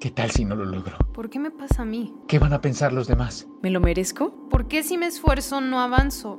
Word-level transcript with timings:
¿Qué 0.00 0.10
tal 0.10 0.30
si 0.30 0.44
no 0.44 0.54
lo 0.54 0.66
logro? 0.66 0.98
¿Por 1.14 1.30
qué 1.30 1.38
me 1.38 1.50
pasa 1.50 1.82
a 1.82 1.84
mí? 1.86 2.14
¿Qué 2.28 2.38
van 2.38 2.52
a 2.52 2.60
pensar 2.60 2.92
los 2.92 3.06
demás? 3.08 3.46
¿Me 3.62 3.70
lo 3.70 3.80
merezco? 3.80 4.48
¿Por 4.50 4.68
qué 4.68 4.82
si 4.82 4.98
me 4.98 5.06
esfuerzo 5.06 5.62
no 5.62 5.80
avanzo? 5.80 6.38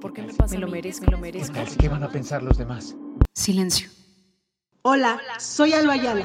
¿Por 0.00 0.14
qué 0.14 0.22
me 0.22 0.32
pasa 0.32 0.54
¿Me 0.54 0.60
lo 0.60 0.68
merezco? 0.68 1.04
¿Me 1.04 1.12
lo 1.12 1.18
merezco? 1.18 1.52
¿Qué, 1.52 1.64
tal, 1.64 1.76
¿Qué 1.76 1.88
van 1.90 2.02
a 2.02 2.08
pensar 2.08 2.42
los 2.42 2.56
demás? 2.56 2.96
Silencio. 3.34 3.90
Hola, 4.80 5.20
soy 5.38 5.74
Alba 5.74 5.92
Ayala. 5.94 6.24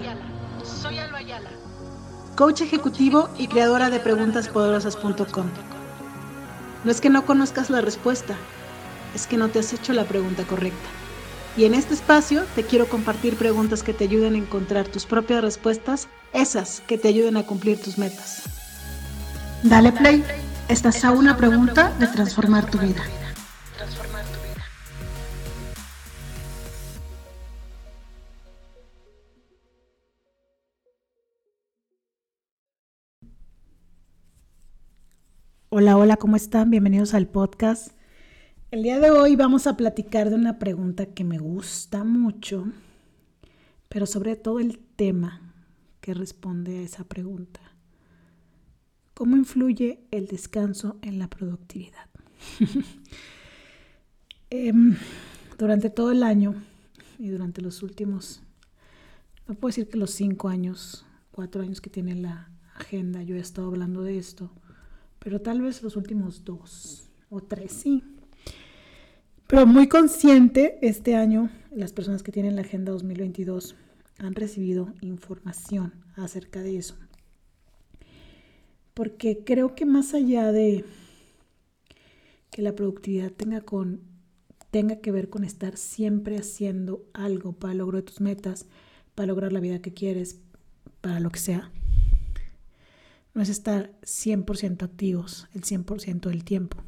Soy 0.63 0.97
Alba 0.97 1.17
Ayala. 1.17 1.49
Coach 2.37 2.61
ejecutivo 2.61 3.29
y 3.37 3.47
creadora 3.47 3.89
de 3.89 3.99
preguntaspoderosas.com. 3.99 5.47
No 6.85 6.91
es 6.91 7.01
que 7.01 7.09
no 7.09 7.25
conozcas 7.25 7.69
la 7.69 7.81
respuesta, 7.81 8.37
es 9.13 9.27
que 9.27 9.35
no 9.35 9.49
te 9.49 9.59
has 9.59 9.73
hecho 9.73 9.91
la 9.91 10.05
pregunta 10.05 10.45
correcta. 10.45 10.89
Y 11.57 11.65
en 11.65 11.73
este 11.73 11.93
espacio 11.93 12.45
te 12.55 12.63
quiero 12.63 12.87
compartir 12.87 13.35
preguntas 13.35 13.83
que 13.83 13.93
te 13.93 14.05
ayuden 14.05 14.35
a 14.35 14.37
encontrar 14.37 14.87
tus 14.87 15.05
propias 15.05 15.41
respuestas, 15.43 16.07
esas 16.31 16.79
que 16.87 16.97
te 16.97 17.09
ayuden 17.09 17.35
a 17.35 17.45
cumplir 17.45 17.77
tus 17.77 17.97
metas. 17.97 18.43
Dale 19.61 19.91
play, 19.91 20.23
estás 20.69 21.03
a 21.03 21.11
una 21.11 21.35
pregunta 21.35 21.91
de 21.99 22.07
transformar 22.07 22.69
tu 22.71 22.77
vida. 22.77 23.03
Hola, 35.67 35.97
hola, 35.97 36.17
¿cómo 36.17 36.37
están? 36.37 36.69
Bienvenidos 36.69 37.13
al 37.13 37.27
podcast. 37.27 38.00
El 38.71 38.83
día 38.83 39.01
de 39.01 39.11
hoy 39.11 39.35
vamos 39.35 39.67
a 39.67 39.75
platicar 39.75 40.29
de 40.29 40.35
una 40.37 40.57
pregunta 40.57 41.05
que 41.05 41.25
me 41.25 41.39
gusta 41.39 42.05
mucho, 42.05 42.71
pero 43.89 44.05
sobre 44.05 44.37
todo 44.37 44.61
el 44.61 44.79
tema 44.95 45.53
que 45.99 46.13
responde 46.13 46.77
a 46.77 46.81
esa 46.83 47.03
pregunta. 47.03 47.59
¿Cómo 49.13 49.35
influye 49.35 50.07
el 50.11 50.27
descanso 50.27 50.97
en 51.01 51.19
la 51.19 51.29
productividad? 51.29 52.07
Em, 54.49 54.95
durante 55.57 55.89
todo 55.89 56.11
el 56.11 56.23
año 56.23 56.55
y 57.19 57.27
durante 57.27 57.61
los 57.61 57.83
últimos, 57.83 58.41
no 59.47 59.55
puedo 59.55 59.69
decir 59.69 59.89
que 59.89 59.97
los 59.97 60.11
cinco 60.11 60.47
años, 60.47 61.05
cuatro 61.31 61.61
años 61.61 61.81
que 61.81 61.89
tiene 61.89 62.15
la 62.15 62.51
agenda, 62.75 63.21
yo 63.21 63.35
he 63.35 63.39
estado 63.39 63.67
hablando 63.67 64.01
de 64.01 64.17
esto, 64.17 64.49
pero 65.19 65.41
tal 65.41 65.61
vez 65.61 65.83
los 65.83 65.97
últimos 65.97 66.45
dos 66.45 67.09
o 67.29 67.41
tres, 67.41 67.71
sí, 67.71 68.03
pero 69.51 69.67
muy 69.67 69.89
consciente, 69.89 70.79
este 70.81 71.13
año 71.13 71.49
las 71.71 71.91
personas 71.91 72.23
que 72.23 72.31
tienen 72.31 72.55
la 72.55 72.61
Agenda 72.61 72.93
2022 72.93 73.75
han 74.17 74.33
recibido 74.33 74.93
información 75.01 75.93
acerca 76.15 76.61
de 76.61 76.77
eso. 76.77 76.95
Porque 78.93 79.43
creo 79.43 79.75
que 79.75 79.85
más 79.85 80.13
allá 80.13 80.53
de 80.53 80.85
que 82.49 82.61
la 82.61 82.75
productividad 82.75 83.29
tenga, 83.29 83.59
con, 83.59 83.99
tenga 84.69 85.01
que 85.01 85.11
ver 85.11 85.29
con 85.29 85.43
estar 85.43 85.75
siempre 85.75 86.37
haciendo 86.37 87.03
algo 87.11 87.51
para 87.51 87.73
lograr 87.73 88.03
tus 88.03 88.21
metas, 88.21 88.67
para 89.15 89.27
lograr 89.27 89.51
la 89.51 89.59
vida 89.59 89.81
que 89.81 89.93
quieres, 89.93 90.39
para 91.01 91.19
lo 91.19 91.29
que 91.29 91.39
sea, 91.39 91.73
no 93.33 93.41
es 93.41 93.49
estar 93.49 93.91
100% 94.03 94.83
activos 94.83 95.49
el 95.53 95.63
100% 95.63 96.29
del 96.29 96.45
tiempo 96.45 96.85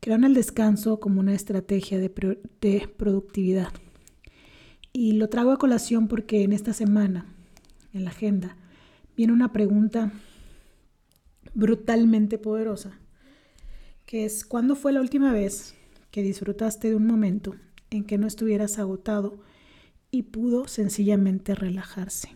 Crean 0.00 0.24
el 0.24 0.34
descanso 0.34 1.00
como 1.00 1.20
una 1.20 1.34
estrategia 1.34 1.98
de, 1.98 2.08
productividad. 2.96 3.72
Y 4.92 5.12
lo 5.12 5.28
trago 5.28 5.50
a 5.50 5.58
colación 5.58 6.08
porque 6.08 6.42
en 6.42 6.52
esta 6.52 6.72
semana, 6.72 7.26
en 7.92 8.04
la 8.04 8.10
agenda, 8.10 8.56
viene 9.16 9.32
una 9.32 9.52
pregunta 9.52 10.12
brutalmente 11.54 12.38
poderosa, 12.38 12.98
que 14.06 14.24
es, 14.24 14.44
¿cuándo 14.44 14.76
fue 14.76 14.92
la 14.92 15.00
última 15.00 15.32
vez 15.32 15.74
que 16.10 16.22
disfrutaste 16.22 16.88
de 16.88 16.96
un 16.96 17.06
momento 17.06 17.54
en 17.90 18.04
que 18.04 18.18
no 18.18 18.26
estuvieras 18.26 18.78
agotado 18.78 19.40
y 20.10 20.22
pudo 20.22 20.68
sencillamente 20.68 21.54
relajarse? 21.54 22.30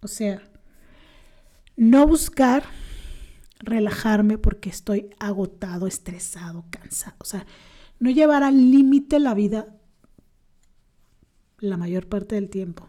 O 0.00 0.08
sea, 0.08 0.42
no 1.76 2.06
buscar 2.06 2.64
relajarme 3.62 4.38
porque 4.38 4.68
estoy 4.68 5.10
agotado, 5.18 5.86
estresado, 5.86 6.64
cansado. 6.70 7.16
O 7.18 7.24
sea, 7.24 7.46
no 7.98 8.10
llevar 8.10 8.42
al 8.42 8.70
límite 8.70 9.18
la 9.18 9.34
vida 9.34 9.78
la 11.58 11.76
mayor 11.76 12.08
parte 12.08 12.34
del 12.34 12.50
tiempo. 12.50 12.88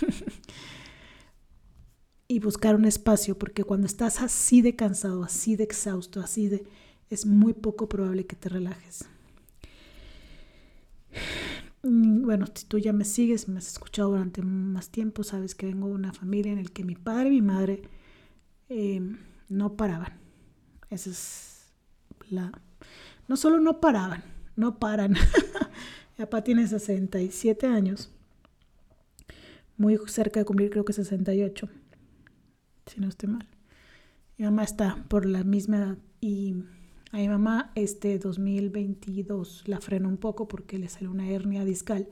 y 2.28 2.38
buscar 2.40 2.74
un 2.74 2.86
espacio, 2.86 3.38
porque 3.38 3.64
cuando 3.64 3.86
estás 3.86 4.22
así 4.22 4.62
de 4.62 4.74
cansado, 4.74 5.22
así 5.22 5.56
de 5.56 5.64
exhausto, 5.64 6.20
así 6.20 6.48
de... 6.48 6.66
es 7.10 7.26
muy 7.26 7.52
poco 7.52 7.88
probable 7.88 8.26
que 8.26 8.36
te 8.36 8.48
relajes. 8.48 9.04
Bueno, 11.86 12.46
si 12.54 12.64
tú 12.64 12.78
ya 12.78 12.94
me 12.94 13.04
sigues, 13.04 13.46
me 13.46 13.58
has 13.58 13.68
escuchado 13.72 14.08
durante 14.08 14.40
más 14.40 14.88
tiempo, 14.88 15.22
sabes 15.22 15.54
que 15.54 15.66
vengo 15.66 15.88
de 15.88 15.92
una 15.92 16.14
familia 16.14 16.50
en 16.50 16.64
la 16.64 16.70
que 16.70 16.82
mi 16.82 16.94
padre 16.94 17.28
y 17.28 17.32
mi 17.32 17.42
madre... 17.42 17.82
Eh, 18.70 19.02
no 19.54 19.76
paraban. 19.76 20.18
Esa 20.90 21.10
es 21.10 21.72
la... 22.28 22.52
No 23.28 23.36
solo 23.36 23.60
no 23.60 23.80
paraban, 23.80 24.22
no 24.56 24.78
paran. 24.78 25.12
mi 26.18 26.24
papá 26.24 26.42
tiene 26.44 26.66
67 26.66 27.66
años, 27.66 28.10
muy 29.76 29.98
cerca 30.06 30.40
de 30.40 30.46
cumplir 30.46 30.70
creo 30.70 30.84
que 30.84 30.92
68, 30.92 31.68
si 32.86 33.00
no 33.00 33.08
estoy 33.08 33.30
mal. 33.30 33.48
Mi 34.36 34.44
mamá 34.44 34.64
está 34.64 35.04
por 35.08 35.26
la 35.26 35.44
misma 35.44 35.78
edad 35.78 35.98
y 36.20 36.54
a 37.12 37.18
mi 37.18 37.28
mamá 37.28 37.70
este 37.74 38.18
2022 38.18 39.66
la 39.66 39.80
frenó 39.80 40.08
un 40.08 40.16
poco 40.16 40.48
porque 40.48 40.78
le 40.78 40.88
salió 40.88 41.10
una 41.10 41.28
hernia 41.28 41.64
discal 41.64 42.08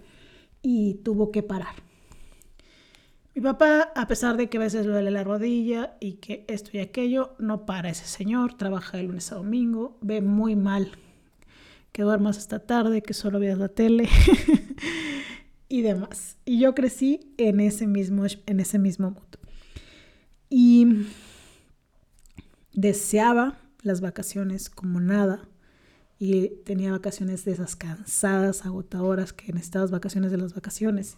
y 0.62 0.94
tuvo 1.02 1.30
que 1.30 1.42
parar. 1.42 1.74
Mi 3.34 3.40
papá, 3.40 3.92
a 3.94 4.06
pesar 4.06 4.36
de 4.36 4.50
que 4.50 4.58
a 4.58 4.60
veces 4.60 4.84
duele 4.84 5.10
la 5.10 5.24
rodilla 5.24 5.96
y 6.00 6.14
que 6.14 6.44
esto 6.48 6.70
y 6.74 6.80
aquello, 6.80 7.34
no 7.38 7.64
para 7.64 7.88
ese 7.88 8.04
señor, 8.04 8.54
trabaja 8.54 8.98
de 8.98 9.04
lunes 9.04 9.32
a 9.32 9.36
domingo, 9.36 9.96
ve 10.02 10.20
muy 10.20 10.54
mal 10.54 10.92
que 11.92 12.02
duermas 12.02 12.36
esta 12.36 12.58
tarde, 12.58 13.02
que 13.02 13.14
solo 13.14 13.38
veas 13.38 13.58
la 13.58 13.68
tele 13.68 14.08
y 15.68 15.80
demás. 15.80 16.36
Y 16.44 16.58
yo 16.58 16.74
crecí 16.74 17.32
en 17.38 17.60
ese 17.60 17.86
mismo, 17.86 18.24
en 18.46 18.60
ese 18.60 18.78
mismo 18.78 19.10
modo. 19.12 19.26
Y 20.50 21.06
deseaba 22.74 23.58
las 23.82 24.02
vacaciones 24.02 24.68
como 24.68 25.00
nada. 25.00 25.48
Y 26.18 26.48
tenía 26.64 26.92
vacaciones 26.92 27.46
de 27.46 27.52
esas 27.52 27.76
cansadas, 27.76 28.66
agotadoras, 28.66 29.32
que 29.32 29.50
en 29.50 29.56
estas 29.56 29.90
vacaciones 29.90 30.30
de 30.30 30.36
las 30.36 30.54
vacaciones 30.54 31.16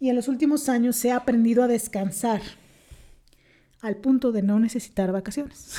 y 0.00 0.10
en 0.10 0.16
los 0.16 0.28
últimos 0.28 0.68
años 0.68 1.02
he 1.04 1.12
aprendido 1.12 1.62
a 1.62 1.68
descansar 1.68 2.42
al 3.80 3.96
punto 3.96 4.32
de 4.32 4.42
no 4.42 4.58
necesitar 4.58 5.12
vacaciones. 5.12 5.78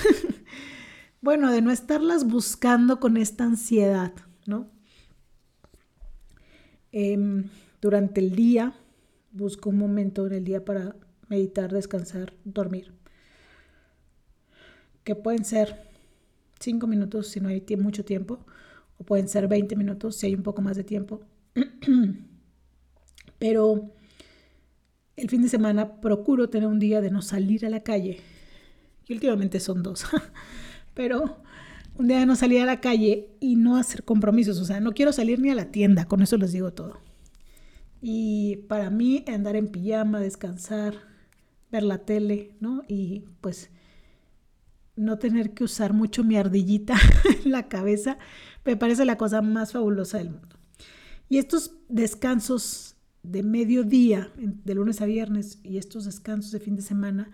bueno, 1.21 1.51
de 1.51 1.61
no 1.61 1.71
estarlas 1.71 2.25
buscando 2.25 2.99
con 2.99 3.17
esta 3.17 3.43
ansiedad, 3.43 4.13
¿no? 4.45 4.69
Em, 6.91 7.49
durante 7.81 8.21
el 8.21 8.35
día 8.35 8.73
busco 9.31 9.69
un 9.69 9.77
momento 9.77 10.27
en 10.27 10.33
el 10.33 10.43
día 10.43 10.63
para 10.63 10.95
meditar, 11.27 11.71
descansar, 11.71 12.33
dormir. 12.43 12.93
Que 15.03 15.15
pueden 15.15 15.43
ser 15.45 15.89
cinco 16.59 16.87
minutos 16.87 17.27
si 17.27 17.39
no 17.39 17.49
hay 17.49 17.63
mucho 17.77 18.05
tiempo, 18.05 18.39
o 18.97 19.03
pueden 19.03 19.27
ser 19.27 19.47
20 19.47 19.75
minutos 19.75 20.15
si 20.15 20.27
hay 20.27 20.35
un 20.35 20.43
poco 20.43 20.61
más 20.61 20.77
de 20.77 20.83
tiempo. 20.83 21.21
Pero 23.39 23.94
el 25.15 25.29
fin 25.29 25.41
de 25.41 25.49
semana 25.49 26.01
procuro 26.01 26.49
tener 26.49 26.67
un 26.67 26.79
día 26.79 27.01
de 27.01 27.11
no 27.11 27.21
salir 27.21 27.65
a 27.65 27.69
la 27.69 27.81
calle. 27.81 28.19
Y 29.07 29.13
últimamente 29.13 29.59
son 29.59 29.83
dos. 29.83 30.05
Pero 30.93 31.37
un 31.97 32.07
día 32.07 32.19
de 32.19 32.25
no 32.25 32.35
salir 32.35 32.61
a 32.61 32.65
la 32.65 32.81
calle 32.81 33.29
y 33.39 33.55
no 33.55 33.77
hacer 33.77 34.03
compromisos. 34.03 34.59
O 34.59 34.65
sea, 34.65 34.79
no 34.79 34.93
quiero 34.93 35.13
salir 35.13 35.39
ni 35.39 35.49
a 35.49 35.55
la 35.55 35.71
tienda. 35.71 36.05
Con 36.05 36.21
eso 36.21 36.37
les 36.37 36.51
digo 36.51 36.73
todo. 36.73 36.99
Y 38.01 38.57
para 38.67 38.89
mí 38.89 39.23
andar 39.27 39.55
en 39.55 39.67
pijama, 39.67 40.19
descansar, 40.19 40.95
ver 41.71 41.83
la 41.83 41.99
tele, 41.99 42.55
¿no? 42.59 42.83
Y 42.87 43.23
pues 43.41 43.69
no 44.95 45.17
tener 45.17 45.53
que 45.53 45.63
usar 45.63 45.93
mucho 45.93 46.23
mi 46.23 46.37
ardillita 46.37 46.95
en 47.43 47.51
la 47.51 47.67
cabeza, 47.67 48.17
me 48.63 48.77
parece 48.77 49.05
la 49.05 49.17
cosa 49.17 49.41
más 49.41 49.71
fabulosa 49.71 50.17
del 50.17 50.31
mundo. 50.31 50.57
Y 51.29 51.37
estos 51.37 51.73
descansos 51.89 52.94
de 53.31 53.43
mediodía, 53.43 54.31
de 54.37 54.75
lunes 54.75 55.01
a 55.01 55.05
viernes, 55.05 55.59
y 55.63 55.77
estos 55.77 56.05
descansos 56.05 56.51
de 56.51 56.59
fin 56.59 56.75
de 56.75 56.81
semana, 56.81 57.31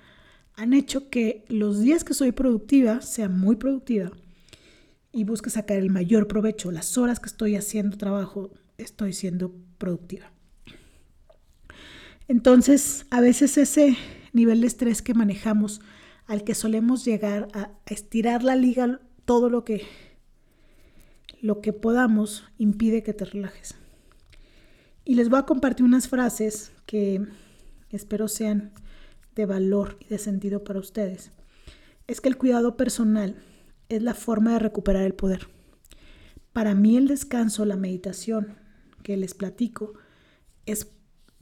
han 0.56 0.74
hecho 0.74 1.10
que 1.10 1.46
los 1.48 1.80
días 1.82 2.04
que 2.04 2.14
soy 2.14 2.32
productiva 2.32 3.02
sea 3.02 3.30
muy 3.30 3.56
productiva 3.56 4.12
y 5.12 5.24
busque 5.24 5.50
sacar 5.50 5.78
el 5.78 5.90
mayor 5.90 6.28
provecho. 6.28 6.72
Las 6.72 6.98
horas 6.98 7.20
que 7.20 7.28
estoy 7.28 7.56
haciendo 7.56 7.98
trabajo, 7.98 8.52
estoy 8.78 9.14
siendo 9.14 9.54
productiva. 9.78 10.32
Entonces, 12.28 13.06
a 13.10 13.22
veces 13.22 13.58
ese 13.58 13.98
nivel 14.34 14.62
de 14.62 14.68
estrés 14.68 15.02
que 15.02 15.14
manejamos, 15.14 15.82
al 16.28 16.44
que 16.44 16.56
solemos 16.56 17.04
llegar 17.04 17.50
a 17.54 17.72
estirar 17.86 18.44
la 18.44 18.56
liga 18.56 19.02
todo 19.26 19.50
lo 19.50 19.66
que 19.66 19.86
lo 21.42 21.60
que 21.60 21.74
podamos 21.74 22.44
impide 22.58 23.04
que 23.04 23.14
te 23.14 23.26
relajes. 23.26 23.76
Y 25.04 25.16
les 25.16 25.30
voy 25.30 25.40
a 25.40 25.46
compartir 25.46 25.86
unas 25.86 26.08
frases 26.08 26.72
que 26.86 27.26
espero 27.90 28.28
sean 28.28 28.72
de 29.36 29.46
valor 29.46 29.98
y 30.00 30.08
de 30.08 30.18
sentido 30.18 30.64
para 30.64 30.80
ustedes. 30.80 31.32
Es 32.08 32.22
que 32.22 32.30
el 32.30 32.38
cuidado 32.38 32.78
personal 32.78 33.42
es 33.90 34.02
la 34.02 34.14
forma 34.14 34.54
de 34.54 34.60
recuperar 34.60 35.04
el 35.04 35.14
poder. 35.14 35.48
Para 36.54 36.76
mí 36.76 36.98
el 36.98 37.08
descanso, 37.08 37.66
la 37.66 37.78
meditación 37.78 38.56
que 39.04 39.18
les 39.18 39.34
platico, 39.34 39.94
es 40.66 40.88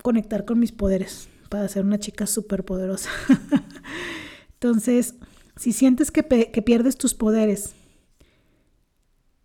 conectar 0.01 0.45
con 0.45 0.59
mis 0.59 0.71
poderes 0.71 1.27
para 1.49 1.67
ser 1.67 1.83
una 1.83 1.99
chica 1.99 2.27
súper 2.27 2.63
poderosa. 2.63 3.09
Entonces, 4.53 5.15
si 5.55 5.73
sientes 5.73 6.11
que, 6.11 6.23
que 6.23 6.61
pierdes 6.61 6.97
tus 6.97 7.13
poderes, 7.13 7.73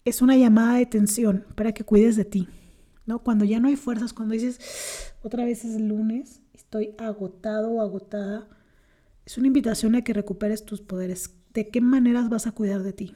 es 0.05 0.23
una 0.23 0.37
llamada 0.37 0.77
de 0.77 0.83
atención 0.83 1.47
para 1.55 1.73
que 1.73 1.85
cuides 1.85 2.17
de 2.17 2.25
ti. 2.25 2.49
¿No? 3.07 3.21
Cuando 3.21 3.45
ya 3.45 3.61
no 3.61 3.69
hay 3.69 3.77
fuerzas, 3.77 4.13
cuando 4.13 4.35
dices, 4.35 5.15
otra 5.23 5.45
vez 5.45 5.65
es 5.65 5.81
lunes, 5.81 6.43
estoy 6.53 6.95
agotado 6.99 7.73
o 7.73 7.81
agotada, 7.81 8.49
es 9.27 9.39
una 9.39 9.47
invitación 9.47 9.95
a 9.95 10.03
que 10.03 10.13
recuperes 10.13 10.65
tus 10.65 10.81
poderes. 10.81 11.35
¿De 11.53 11.69
qué 11.69 11.81
maneras 11.81 12.29
vas 12.29 12.47
a 12.47 12.53
cuidar 12.53 12.83
de 12.83 12.93
ti? 12.93 13.15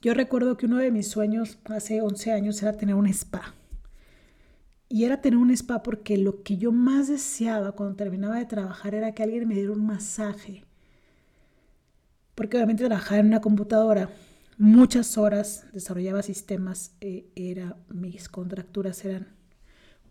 Yo 0.00 0.12
recuerdo 0.12 0.56
que 0.56 0.66
uno 0.66 0.78
de 0.78 0.90
mis 0.90 1.08
sueños 1.08 1.58
hace 1.64 2.02
11 2.02 2.32
años 2.32 2.62
era 2.62 2.76
tener 2.76 2.94
un 2.94 3.06
spa. 3.06 3.54
Y 4.88 5.04
era 5.04 5.20
tener 5.20 5.38
un 5.38 5.50
spa 5.50 5.82
porque 5.82 6.18
lo 6.18 6.42
que 6.42 6.56
yo 6.56 6.72
más 6.72 7.08
deseaba 7.08 7.72
cuando 7.72 7.96
terminaba 7.96 8.38
de 8.38 8.44
trabajar 8.44 8.94
era 8.94 9.12
que 9.12 9.22
alguien 9.22 9.48
me 9.48 9.54
diera 9.54 9.72
un 9.72 9.86
masaje. 9.86 10.64
Porque 12.34 12.56
obviamente 12.56 12.84
trabajar 12.84 13.20
en 13.20 13.26
una 13.26 13.40
computadora 13.40 14.10
muchas 14.58 15.18
horas, 15.18 15.66
desarrollaba 15.72 16.22
sistemas, 16.22 16.94
eh, 17.00 17.26
era, 17.34 17.76
mis 17.88 18.28
contracturas 18.28 19.04
eran 19.04 19.28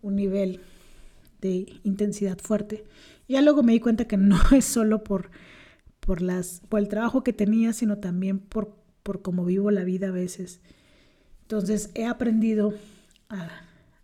un 0.02 0.16
nivel 0.16 0.60
de 1.40 1.80
intensidad 1.82 2.38
fuerte. 2.38 2.84
Ya 3.28 3.42
luego 3.42 3.62
me 3.62 3.72
di 3.72 3.80
cuenta 3.80 4.06
que 4.06 4.16
no 4.16 4.38
es 4.56 4.64
solo 4.64 5.04
por, 5.04 5.30
por, 6.00 6.22
las, 6.22 6.60
por 6.68 6.80
el 6.80 6.88
trabajo 6.88 7.24
que 7.24 7.32
tenía, 7.32 7.72
sino 7.72 7.98
también 7.98 8.38
por, 8.38 8.76
por 9.02 9.22
cómo 9.22 9.44
vivo 9.44 9.70
la 9.70 9.84
vida 9.84 10.08
a 10.08 10.12
veces. 10.12 10.60
Entonces 11.42 11.90
he 11.94 12.06
aprendido 12.06 12.74
a 13.28 13.48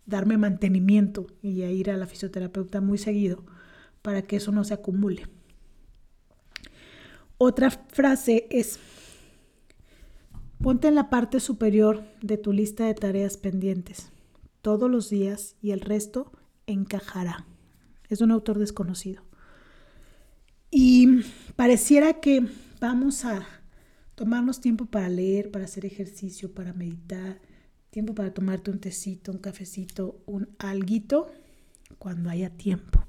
darme 0.05 0.37
mantenimiento 0.37 1.27
y 1.41 1.63
a 1.63 1.71
ir 1.71 1.89
a 1.89 1.97
la 1.97 2.07
fisioterapeuta 2.07 2.81
muy 2.81 2.97
seguido 2.97 3.43
para 4.01 4.23
que 4.23 4.35
eso 4.35 4.51
no 4.51 4.63
se 4.63 4.73
acumule. 4.73 5.27
Otra 7.37 7.71
frase 7.71 8.45
es, 8.51 8.79
ponte 10.61 10.87
en 10.87 10.95
la 10.95 11.09
parte 11.09 11.39
superior 11.39 12.03
de 12.21 12.37
tu 12.37 12.53
lista 12.53 12.85
de 12.85 12.93
tareas 12.93 13.37
pendientes 13.37 14.11
todos 14.61 14.89
los 14.91 15.09
días 15.09 15.55
y 15.61 15.71
el 15.71 15.81
resto 15.81 16.31
encajará. 16.67 17.45
Es 18.09 18.21
un 18.21 18.31
autor 18.31 18.59
desconocido. 18.59 19.23
Y 20.69 21.23
pareciera 21.55 22.19
que 22.19 22.45
vamos 22.79 23.25
a 23.25 23.45
tomarnos 24.15 24.61
tiempo 24.61 24.85
para 24.85 25.09
leer, 25.09 25.49
para 25.51 25.65
hacer 25.65 25.85
ejercicio, 25.85 26.53
para 26.53 26.73
meditar, 26.73 27.41
tiempo 27.89 28.13
para 28.13 28.33
tomarte 28.33 28.69
un 28.69 28.79
tecito, 28.79 29.31
un 29.31 29.39
cafecito, 29.39 30.21
un 30.25 30.49
alguito, 30.59 31.27
cuando 31.97 32.29
haya 32.29 32.49
tiempo. 32.51 33.03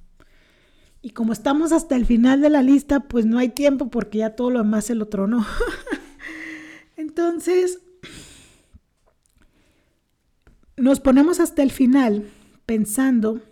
Y 1.03 1.11
como 1.11 1.33
estamos 1.33 1.73
hasta 1.73 1.97
el 1.97 2.07
final 2.07 2.41
de 2.41 2.51
la 2.51 2.63
lista, 2.63 3.01
pues 3.01 3.27
no 3.27 3.39
hay 3.39 3.51
tiempo 3.51 3.91
porque 3.91 4.19
ya 4.19 4.37
todo 4.37 4.51
lo 4.51 4.59
demás 4.61 4.87
se 4.87 4.95
lo 4.95 5.07
tronó. 5.09 5.45
Entonces, 7.15 7.79
nos 10.79 10.99
ponemos 10.99 11.41
hasta 11.41 11.63
el 11.63 11.71
final 11.71 12.27
pensando 12.65 13.43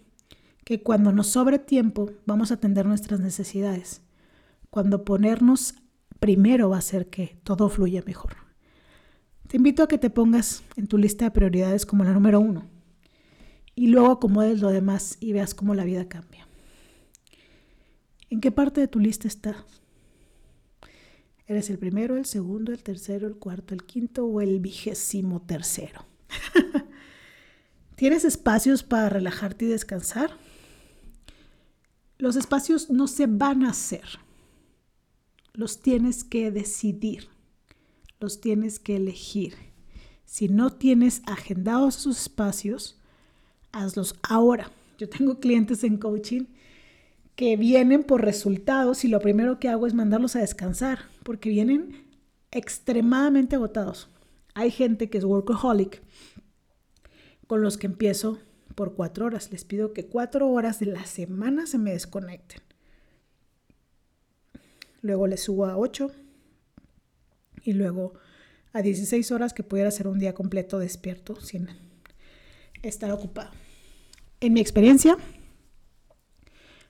que 0.64 0.82
cuando 0.82 1.12
nos 1.12 1.26
sobre 1.26 1.58
tiempo 1.58 2.10
vamos 2.24 2.50
a 2.50 2.54
atender 2.54 2.86
nuestras 2.86 3.20
necesidades. 3.20 4.00
Cuando 4.70 5.04
ponernos 5.04 5.74
primero 6.20 6.70
va 6.70 6.76
a 6.76 6.78
hacer 6.78 7.10
que 7.10 7.38
todo 7.44 7.68
fluya 7.68 8.02
mejor. 8.06 8.34
Te 9.46 9.58
invito 9.58 9.82
a 9.82 9.88
que 9.88 9.98
te 9.98 10.08
pongas 10.08 10.62
en 10.76 10.86
tu 10.86 10.96
lista 10.96 11.26
de 11.26 11.32
prioridades 11.32 11.84
como 11.84 12.02
la 12.02 12.14
número 12.14 12.40
uno 12.40 12.64
y 13.74 13.88
luego 13.88 14.12
acomodes 14.12 14.62
lo 14.62 14.70
demás 14.70 15.18
y 15.20 15.34
veas 15.34 15.52
cómo 15.52 15.74
la 15.74 15.84
vida 15.84 16.08
cambia. 16.08 16.48
¿En 18.30 18.40
qué 18.40 18.52
parte 18.52 18.80
de 18.80 18.88
tu 18.88 19.00
lista 19.00 19.28
estás? 19.28 19.80
¿Eres 21.50 21.68
el 21.68 21.80
primero, 21.80 22.16
el 22.16 22.26
segundo, 22.26 22.70
el 22.70 22.80
tercero, 22.80 23.26
el 23.26 23.34
cuarto, 23.34 23.74
el 23.74 23.82
quinto 23.82 24.24
o 24.24 24.40
el 24.40 24.60
vigésimo 24.60 25.42
tercero? 25.42 26.06
¿Tienes 27.96 28.24
espacios 28.24 28.84
para 28.84 29.08
relajarte 29.08 29.64
y 29.64 29.68
descansar? 29.68 30.30
Los 32.18 32.36
espacios 32.36 32.88
no 32.88 33.08
se 33.08 33.26
van 33.26 33.64
a 33.64 33.70
hacer. 33.70 34.04
Los 35.52 35.80
tienes 35.80 36.22
que 36.22 36.52
decidir. 36.52 37.26
Los 38.20 38.40
tienes 38.40 38.78
que 38.78 38.94
elegir. 38.94 39.54
Si 40.26 40.46
no 40.46 40.70
tienes 40.70 41.20
agendados 41.26 41.96
esos 41.96 42.22
espacios, 42.22 42.96
hazlos 43.72 44.14
ahora. 44.22 44.70
Yo 44.98 45.08
tengo 45.08 45.40
clientes 45.40 45.82
en 45.82 45.96
coaching 45.96 46.44
que 47.34 47.56
vienen 47.56 48.04
por 48.04 48.24
resultados 48.24 49.04
y 49.04 49.08
lo 49.08 49.18
primero 49.18 49.58
que 49.58 49.68
hago 49.68 49.88
es 49.88 49.94
mandarlos 49.94 50.36
a 50.36 50.40
descansar 50.42 51.09
porque 51.22 51.50
vienen 51.50 52.06
extremadamente 52.50 53.56
agotados. 53.56 54.08
Hay 54.54 54.70
gente 54.70 55.08
que 55.08 55.18
es 55.18 55.24
workaholic 55.24 56.02
con 57.46 57.62
los 57.62 57.76
que 57.76 57.86
empiezo 57.86 58.38
por 58.74 58.94
cuatro 58.94 59.26
horas. 59.26 59.50
Les 59.50 59.64
pido 59.64 59.92
que 59.92 60.06
cuatro 60.06 60.48
horas 60.48 60.80
de 60.80 60.86
la 60.86 61.04
semana 61.04 61.66
se 61.66 61.78
me 61.78 61.92
desconecten. 61.92 62.60
Luego 65.02 65.26
les 65.26 65.42
subo 65.42 65.66
a 65.66 65.76
ocho 65.76 66.10
y 67.64 67.72
luego 67.72 68.14
a 68.72 68.82
16 68.82 69.32
horas 69.32 69.52
que 69.52 69.62
pudiera 69.62 69.90
ser 69.90 70.06
un 70.06 70.18
día 70.18 70.34
completo 70.34 70.78
despierto 70.78 71.40
sin 71.40 71.68
estar 72.82 73.10
ocupado. 73.10 73.50
En 74.40 74.52
mi 74.52 74.60
experiencia, 74.60 75.16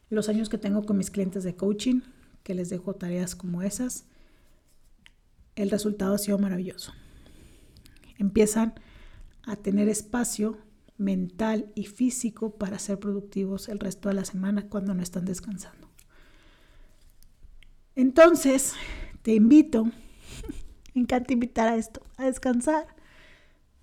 los 0.09 0.29
años 0.29 0.49
que 0.49 0.59
tengo 0.59 0.85
con 0.85 0.99
mis 0.99 1.11
clientes 1.11 1.45
de 1.45 1.57
coaching, 1.57 2.01
que 2.43 2.55
les 2.55 2.69
dejo 2.71 2.95
tareas 2.95 3.35
como 3.35 3.63
esas, 3.63 4.05
el 5.57 5.71
resultado 5.71 6.15
ha 6.15 6.19
sido 6.19 6.39
maravilloso. 6.39 6.93
Empiezan 8.19 8.75
a 9.43 9.57
tener 9.57 9.89
espacio 9.89 10.59
mental 10.99 11.73
y 11.75 11.87
físico 11.87 12.57
para 12.57 12.79
ser 12.79 12.99
productivos 12.99 13.69
el 13.69 13.79
resto 13.79 14.09
de 14.11 14.15
la 14.15 14.25
semana 14.25 14.69
cuando 14.69 14.95
no 14.95 15.03
están 15.03 15.25
descansando. 15.25 15.89
Entonces, 17.97 18.75
te 19.23 19.35
invito, 19.35 19.85
me 20.95 21.03
encanta 21.03 21.33
invitar 21.33 21.69
a 21.69 21.77
esto, 21.77 22.03
a 22.17 22.27
descansar. 22.27 22.87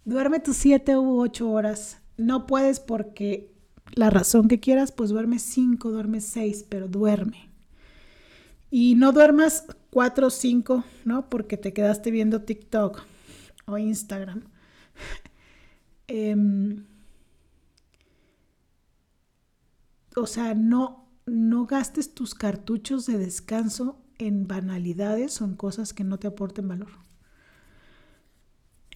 Duerme 0.05 0.39
tus 0.39 0.57
siete 0.57 0.97
u 0.97 1.19
ocho 1.19 1.50
horas. 1.50 2.01
No 2.17 2.47
puedes 2.47 2.79
porque 2.79 3.51
la 3.93 4.09
razón 4.09 4.47
que 4.47 4.59
quieras, 4.59 4.91
pues 4.91 5.09
duerme 5.09 5.39
cinco, 5.39 5.91
duerme 5.91 6.21
seis, 6.21 6.65
pero 6.67 6.88
duerme. 6.88 7.47
Y 8.69 8.95
no 8.95 9.12
duermas 9.12 9.65
cuatro 9.89 10.27
o 10.27 10.29
cinco, 10.29 10.83
¿no? 11.05 11.29
Porque 11.29 11.57
te 11.57 11.74
quedaste 11.74 12.12
viendo 12.12 12.41
TikTok 12.41 13.03
o 13.65 13.77
Instagram. 13.77 14.43
Em, 16.09 16.86
o 20.15 20.25
sea, 20.25 20.53
no, 20.53 21.09
no 21.25 21.65
gastes 21.65 22.13
tus 22.13 22.33
cartuchos 22.33 23.05
de 23.05 23.17
descanso 23.17 24.01
en 24.17 24.47
banalidades 24.47 25.41
o 25.41 25.45
en 25.45 25.55
cosas 25.55 25.93
que 25.93 26.05
no 26.05 26.17
te 26.17 26.27
aporten 26.27 26.67
valor. 26.67 26.89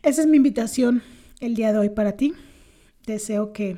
Esa 0.04 0.22
es 0.22 0.28
mi 0.28 0.38
invitación 0.38 1.04
el 1.42 1.54
día 1.56 1.74
de 1.74 1.80
hoy 1.80 1.90
para 1.90 2.14
ti. 2.14 2.34
Deseo 3.06 3.52
que 3.52 3.78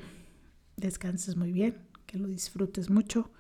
descanses 0.78 1.36
muy 1.36 1.52
bien, 1.52 1.76
que 2.06 2.18
lo 2.18 2.28
disfrutes 2.28 2.90
mucho, 2.90 3.32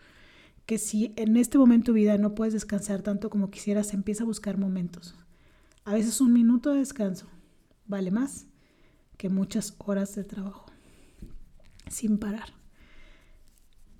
que 0.65 0.77
si 0.77 1.13
en 1.15 1.37
este 1.37 1.57
momento 1.57 1.91
de 1.91 1.99
vida 1.99 2.17
no 2.17 2.35
puedes 2.35 2.53
descansar 2.53 3.01
tanto 3.01 3.29
como 3.29 3.51
quisieras, 3.51 3.93
empieza 3.93 4.23
a 4.23 4.27
buscar 4.27 4.57
momentos. 4.57 5.15
A 5.85 5.93
veces 5.93 6.21
un 6.21 6.31
minuto 6.31 6.71
de 6.71 6.79
descanso 6.79 7.27
vale 7.85 8.11
más 8.11 8.47
que 9.17 9.29
muchas 9.29 9.75
horas 9.79 10.15
de 10.15 10.23
trabajo 10.23 10.65
sin 11.89 12.17
parar. 12.17 12.53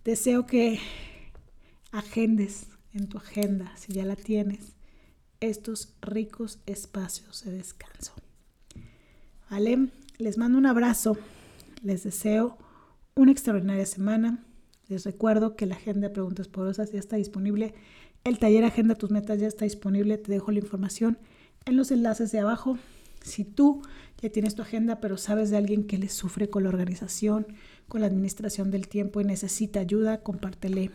Deseo 0.04 0.46
que 0.46 0.80
agendes 1.92 2.68
en 2.94 3.08
tu 3.08 3.18
agenda, 3.18 3.76
si 3.78 3.94
ya 3.94 4.06
la 4.06 4.16
tienes, 4.16 4.74
estos 5.40 5.94
ricos 6.02 6.60
espacios 6.66 7.44
de 7.44 7.52
descanso. 7.52 8.14
¿Vale? 9.50 9.90
Les 10.18 10.38
mando 10.38 10.58
un 10.58 10.66
abrazo, 10.66 11.18
les 11.82 12.04
deseo 12.04 12.58
una 13.16 13.32
extraordinaria 13.32 13.86
semana, 13.86 14.44
Les 14.90 15.06
recuerdo 15.06 15.56
que 15.56 15.66
la 15.66 15.76
agenda 15.76 16.08
de 16.08 16.14
preguntas 16.14 16.48
poderosas 16.48 16.92
ya 16.92 17.00
está 17.00 17.16
disponible. 17.16 17.74
El 18.24 18.40
taller 18.40 18.64
Agenda 18.64 18.96
tus 18.96 19.12
metas 19.12 19.40
ya 19.40 19.48
está 19.48 19.66
disponible. 19.66 20.18
Te 20.18 20.32
dejo 20.32 20.52
la 20.52 20.60
información 20.60 21.18
en 21.66 21.78
los 21.78 21.92
enlaces 21.92 22.32
de 22.32 22.40
abajo. 22.40 22.78
Si 23.22 23.46
tú 23.46 23.82
ya 24.22 24.30
tienes 24.30 24.56
tu 24.56 24.62
agenda, 24.62 25.00
pero 25.00 25.18
sabes 25.18 25.50
de 25.50 25.58
alguien 25.58 25.86
que 25.86 25.98
le 25.98 26.10
sufre 26.10 26.50
con 26.50 26.64
la 26.64 26.70
organización, 26.70 27.48
con 27.88 28.02
la 28.02 28.08
administración 28.08 28.72
del 28.72 28.88
tiempo 28.88 29.22
y 29.22 29.26
necesita 29.26 29.80
ayuda, 29.80 30.22
compártele 30.22 30.92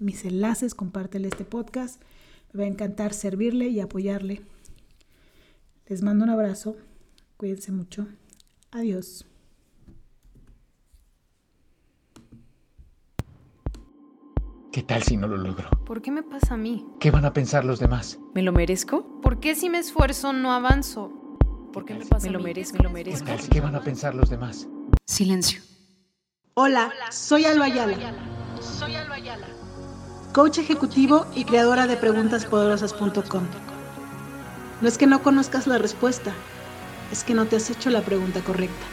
mis 0.00 0.24
enlaces, 0.24 0.74
compártele 0.74 1.28
este 1.28 1.44
podcast. 1.44 2.00
Me 2.52 2.60
va 2.60 2.64
a 2.64 2.68
encantar 2.68 3.12
servirle 3.12 3.68
y 3.68 3.80
apoyarle. 3.80 4.42
Les 5.86 6.02
mando 6.02 6.24
un 6.24 6.30
abrazo. 6.30 6.76
Cuídense 7.36 7.72
mucho. 7.72 8.08
Adiós. 8.70 9.24
¿Qué 14.78 14.84
tal 14.84 15.02
si 15.02 15.16
no 15.16 15.26
lo 15.26 15.36
logro? 15.36 15.68
¿Por 15.84 16.00
qué 16.00 16.12
me 16.12 16.22
pasa 16.22 16.54
a 16.54 16.56
mí? 16.56 16.86
¿Qué 17.00 17.10
van 17.10 17.24
a 17.24 17.32
pensar 17.32 17.64
los 17.64 17.80
demás? 17.80 18.20
¿Me 18.32 18.42
lo 18.42 18.52
merezco? 18.52 19.20
¿Por 19.20 19.40
qué 19.40 19.56
si 19.56 19.68
me 19.68 19.80
esfuerzo 19.80 20.32
no 20.32 20.52
avanzo? 20.52 21.10
¿Por 21.72 21.84
qué 21.84 21.94
me 21.94 22.06
pasa 22.06 22.28
Me 22.28 22.32
lo 22.32 22.38
merezco, 22.38 22.76
me 22.78 22.84
lo 22.84 22.90
merezco. 22.90 23.24
¿Qué, 23.26 23.36
tal, 23.38 23.48
¿Qué 23.48 23.60
van 23.60 23.74
a 23.74 23.80
pensar 23.80 24.14
los 24.14 24.30
demás? 24.30 24.68
Silencio. 25.04 25.60
Hola, 26.54 26.92
soy 27.10 27.44
Alba 27.46 27.64
Ayala. 27.64 27.96
Soy 28.60 28.94
Alba 28.94 29.16
Ayala. 29.16 29.48
Coach 30.32 30.58
ejecutivo 30.58 31.26
y 31.34 31.42
creadora 31.42 31.88
de 31.88 31.96
preguntaspoderosas.com. 31.96 33.42
No 34.80 34.86
es 34.86 34.96
que 34.96 35.08
no 35.08 35.24
conozcas 35.24 35.66
la 35.66 35.78
respuesta, 35.78 36.32
es 37.10 37.24
que 37.24 37.34
no 37.34 37.46
te 37.46 37.56
has 37.56 37.68
hecho 37.68 37.90
la 37.90 38.02
pregunta 38.02 38.42
correcta. 38.42 38.86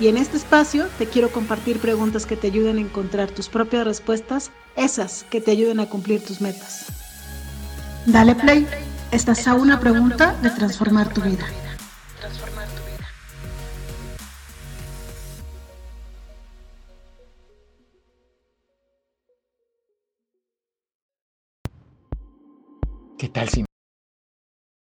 Y 0.00 0.08
en 0.08 0.16
este 0.16 0.36
espacio 0.36 0.88
te 0.98 1.06
quiero 1.06 1.30
compartir 1.30 1.78
preguntas 1.78 2.26
que 2.26 2.36
te 2.36 2.48
ayuden 2.48 2.78
a 2.78 2.80
encontrar 2.80 3.30
tus 3.30 3.48
propias 3.48 3.84
respuestas, 3.84 4.50
esas 4.76 5.24
que 5.30 5.40
te 5.40 5.52
ayuden 5.52 5.78
a 5.78 5.86
cumplir 5.88 6.24
tus 6.24 6.40
metas. 6.40 6.86
Dale 8.06 8.34
play, 8.34 8.66
estás 9.12 9.46
a 9.46 9.54
una 9.54 9.78
pregunta 9.78 10.34
de 10.42 10.50
transformar 10.50 11.12
tu 11.12 11.20
vida. 11.20 11.46
¿Qué 23.16 23.28
tal 23.28 23.48
si 23.48 23.64